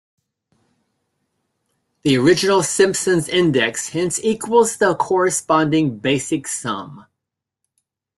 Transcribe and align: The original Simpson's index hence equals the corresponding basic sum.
The 2.01 2.17
original 2.17 2.63
Simpson's 2.63 3.29
index 3.29 3.89
hence 3.89 4.19
equals 4.23 4.77
the 4.77 4.95
corresponding 4.95 5.99
basic 5.99 6.47
sum. 6.47 7.05